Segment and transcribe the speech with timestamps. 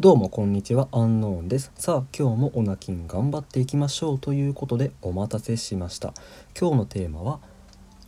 [0.00, 1.72] どうもこんにちはアンノーンです。
[1.74, 6.14] さあ今日もオナキン頑張っていきましょうということでお待たせしました。
[6.58, 7.38] 今日のテーマは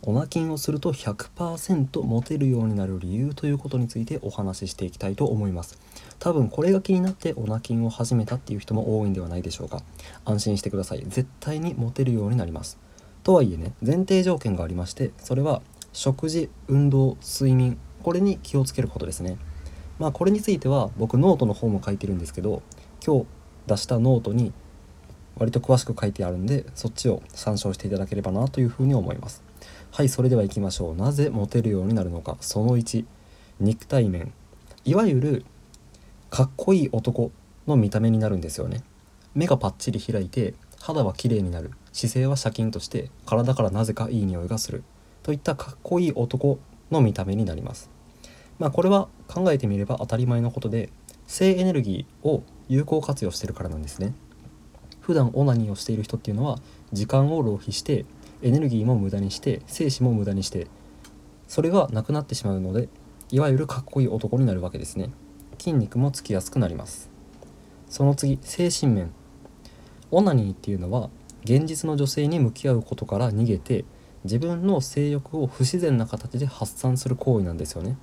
[0.01, 5.77] オナキンをすると100%モテるようになる理由ということについてお話ししていきたいと思います。
[6.17, 9.83] 多分これが気になってオナキンを始めたっていう人も多いんではないでしょうか。
[10.25, 11.03] 安心してください。
[11.07, 12.79] 絶対にモテるようになります。
[13.21, 19.37] とはいえね前提条件がありましてそれは食事運動睡眠これに気をつけることですね。
[20.03, 22.61] まあこれについては僕ノートの方も書いてるんですけど
[23.05, 23.25] 今日
[23.67, 24.51] 出したノートに
[25.37, 29.41] 割と詳しく書いてあるんでそっちを参照していただければなというふうに思います。
[29.91, 30.95] はいそれでは行きましょう。
[30.97, 32.35] なぜモテるようになるのか。
[32.41, 33.05] その1
[33.61, 34.33] 肉体面。
[34.83, 35.45] いわゆる
[36.29, 37.31] かっこいい男
[37.65, 38.83] の見た目になるんですよね。
[39.33, 41.71] 目がパッチリ開いて肌は綺麗になる。
[41.93, 44.83] 姿勢はシャキンとして体からなぜかいい匂いがする。
[45.21, 46.59] といったかっこいい男
[46.91, 47.89] の見た目になります。
[48.59, 50.89] まあこれは考えてみれば当たり前のことで
[51.27, 54.13] 性エネルギーを有効活用してるからなんですね。
[55.01, 56.59] 普段オナニーをしている人っていうのは
[56.93, 58.05] 時間を浪費して
[58.41, 60.67] エネルギーも無駄にして精子も無駄にして
[61.47, 62.87] それがなくなってしまうので
[63.29, 65.09] いわゆるかっこいい男になるわけですね。
[65.59, 67.09] 筋肉もつきやすくなります。
[67.89, 69.11] その次精神面。
[70.11, 71.09] オナニーっていうのは
[71.43, 73.85] 現実の女性に向き合うことから逃げて
[74.23, 77.97] 自分の性欲を不自然な形で発散する行為なんですよね、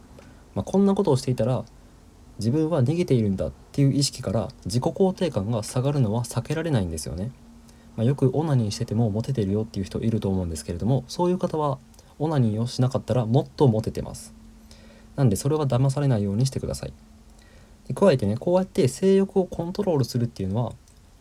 [0.60, 1.64] まあ、こんなことをしていたら
[2.38, 7.32] 自分は逃げているんだっていう意識から自己肯定感が下がるのは避けられないんですよね、
[7.96, 11.78] まあ、よくオナニーしててもモテてるよっていう人いると思うんですけれどもそういう方は
[12.18, 14.34] オナニーをしなかったらもっとモテてます。
[15.16, 16.92] なんでそれは騙されないようにしてください。
[17.88, 20.72] で加えてねこうやって性欲をコントロールするっていうのは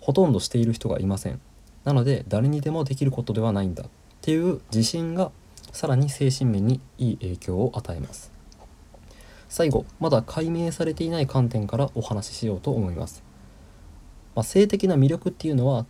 [0.02, 1.40] ほとんどしている人がいません。
[1.86, 3.88] なので誰にでもできることではないんだっ
[4.20, 5.32] ていう自信が
[5.72, 8.39] さらに精神面にいい影響を与えます。
[9.50, 13.23] 最後まだ解明されていない観点からお話ししようと思います、
[14.36, 15.86] まあ、性的な魅力っていうのは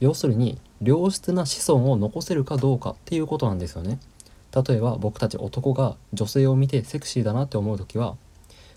[0.00, 3.98] 要するに良質な子孫を残せるかどうかっていうことなんですよね。
[4.54, 8.16] 例えば僕たち男が女性を見てセクシーだなって思う時は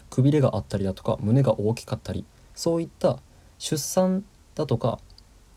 [0.09, 3.19] くびれがあったりだとか胸が大きかったりそういった
[3.59, 4.99] 出産だとか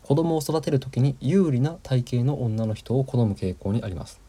[0.03, 4.19] 子供を育てる時に有利な体型の女の人を好む傾向にあります。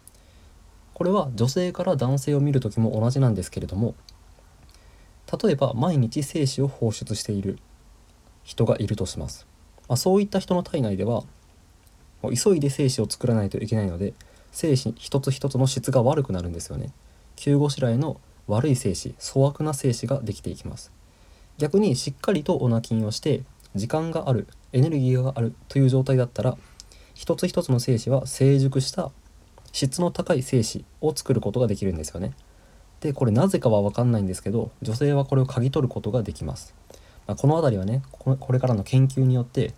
[0.95, 3.95] これは女性から男性を見る時も同じなんですけれども
[5.43, 7.59] 例えば毎日精子を放出している
[8.45, 9.47] 人がいるとします、
[9.89, 11.25] まあ、そういった人の体内では
[12.31, 14.15] 急いで精子を作らないといけないので
[14.53, 16.93] 精子一つ一つの質が悪くなるんですよね。
[17.37, 20.93] 急ごしらえの悪い精子粗悪な精子ができていきます。
[21.59, 23.43] 逆にしっかりとオナキンをして
[23.75, 26.57] 時間があるエネルギーがあるという状態だったら
[27.15, 29.11] 一つ一つの精子は成熟した
[29.73, 32.35] 質の高い精子を作ることができるんですよね。
[33.01, 36.73] でこれなぜかは分かんないんですけど女性はこれを嗅ぎ取ることができます、
[37.27, 39.75] まあ、この辺りはねこれからの研究によって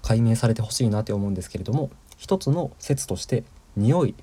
[0.00, 3.44] 解明されてほしいなって思うんですけれども一つの説として
[3.76, 4.14] 匂い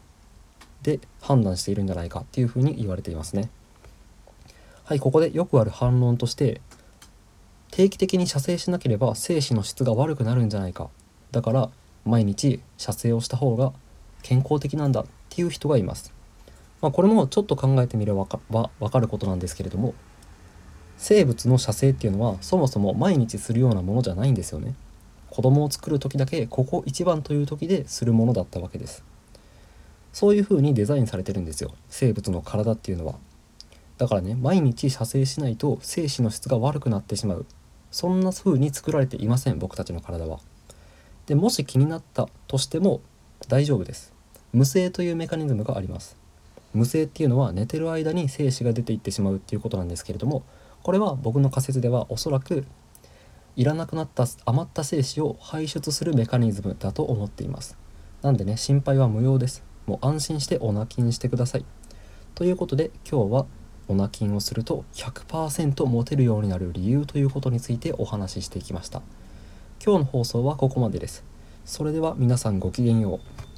[0.82, 3.50] で判断しているんじゃないかっていうふうに言われていますね。
[4.86, 6.62] はいここでよくある反論として
[7.72, 10.90] 定期的に射精しなければ精子の質が悪くなるんじゃないか。
[11.32, 11.70] だから
[12.06, 13.72] 毎日射精をした方が
[14.24, 16.14] 健康的なんだっていう人がいます。
[16.82, 19.94] まあ、これもちょっと考えてみれば分かることなんですけれども
[20.98, 24.76] 生物の射精っていうのはそもそも毎日するようなものじゃないんですよね。
[25.30, 29.04] 子供を作る時だけここ一番という時でするものだったわけです。
[30.12, 33.16] そういう風にデザインされてるんですよ生物の体っていうのは。
[33.98, 37.46] だからね毎日射精しないと精子の質が悪くなってしまう
[37.92, 40.40] そんな風に作られていません僕たちの体は。
[41.26, 43.02] でもし気になったとしても
[43.48, 44.14] 大丈夫です。
[44.52, 46.18] 無声というメカニズムがあります。
[46.74, 50.44] 無声っていうのは寝てる間に精子が出ていってしまうっていうことなんですけれども
[50.82, 52.66] これは僕の仮説ではおそらく
[53.56, 57.78] いらなくなった余った精子を排出するメカニズムだと思っています。
[58.22, 59.64] なんでね心配は無用です。
[59.86, 61.66] もう安心してオナキンしてください。
[62.36, 63.46] ということで今日は
[63.88, 69.02] オナキンをすると100%モテるようになる理由ということについてお話ししていきました。
[69.86, 71.24] 今日の放送はここまでです。
[71.66, 73.53] それでは皆さんごきげんよう。